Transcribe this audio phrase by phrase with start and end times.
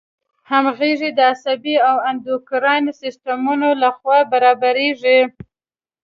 [0.49, 5.19] همغږي د عصبي او اندوکراین د سیستمونو له خوا برابریږي.